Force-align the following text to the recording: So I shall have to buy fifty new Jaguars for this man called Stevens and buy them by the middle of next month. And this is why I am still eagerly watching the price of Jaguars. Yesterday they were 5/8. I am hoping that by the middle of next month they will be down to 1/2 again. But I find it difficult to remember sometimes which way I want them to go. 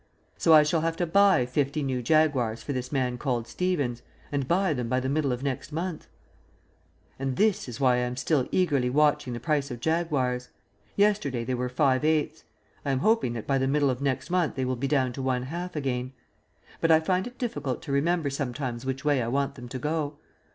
So 0.35 0.51
I 0.51 0.63
shall 0.63 0.81
have 0.81 0.97
to 0.97 1.05
buy 1.05 1.45
fifty 1.45 1.83
new 1.83 2.01
Jaguars 2.01 2.63
for 2.63 2.73
this 2.73 2.91
man 2.91 3.19
called 3.19 3.45
Stevens 3.47 4.01
and 4.31 4.47
buy 4.47 4.73
them 4.73 4.89
by 4.89 4.99
the 4.99 5.09
middle 5.09 5.31
of 5.31 5.43
next 5.43 5.71
month. 5.71 6.07
And 7.19 7.35
this 7.37 7.69
is 7.69 7.79
why 7.79 7.97
I 7.97 8.07
am 8.07 8.17
still 8.17 8.47
eagerly 8.51 8.89
watching 8.89 9.33
the 9.33 9.39
price 9.39 9.69
of 9.69 9.79
Jaguars. 9.79 10.49
Yesterday 10.95 11.43
they 11.43 11.53
were 11.53 11.69
5/8. 11.69 12.41
I 12.83 12.89
am 12.89 13.01
hoping 13.01 13.33
that 13.33 13.45
by 13.45 13.59
the 13.59 13.67
middle 13.67 13.91
of 13.91 14.01
next 14.01 14.31
month 14.31 14.55
they 14.55 14.65
will 14.65 14.75
be 14.75 14.87
down 14.87 15.13
to 15.13 15.21
1/2 15.21 15.75
again. 15.75 16.13
But 16.79 16.89
I 16.89 16.99
find 16.99 17.27
it 17.27 17.37
difficult 17.37 17.83
to 17.83 17.91
remember 17.91 18.31
sometimes 18.31 18.87
which 18.87 19.05
way 19.05 19.21
I 19.21 19.27
want 19.27 19.53
them 19.53 19.67
to 19.69 19.77
go. 19.77 20.17